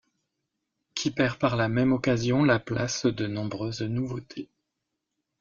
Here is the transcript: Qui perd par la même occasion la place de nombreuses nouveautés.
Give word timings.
Qui 0.95 1.11
perd 1.11 1.37
par 1.37 1.55
la 1.55 1.69
même 1.69 1.93
occasion 1.93 2.43
la 2.43 2.57
place 2.57 3.05
de 3.05 3.27
nombreuses 3.27 3.83
nouveautés. 3.83 4.49